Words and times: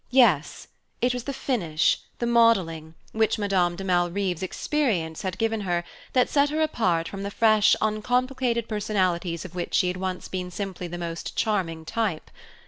Yes, 0.09 0.65
it 0.99 1.13
was 1.13 1.25
the 1.25 1.31
finish, 1.31 1.99
the 2.17 2.25
modelling, 2.25 2.95
which 3.11 3.37
Madame 3.37 3.75
de 3.75 3.83
Malrive's 3.83 4.41
experience 4.41 5.21
had 5.21 5.37
given 5.37 5.61
her 5.61 5.83
that 6.13 6.27
set 6.27 6.49
her 6.49 6.59
apart 6.63 7.07
from 7.07 7.21
the 7.21 7.29
fresh 7.29 7.75
uncomplicated 7.81 8.67
personalities 8.67 9.45
of 9.45 9.53
which 9.53 9.75
she 9.75 9.89
had 9.89 9.97
once 9.97 10.27
been 10.27 10.49
simply 10.49 10.87
the 10.87 10.97
most 10.97 11.35
charming 11.37 11.85
type. 11.85 12.31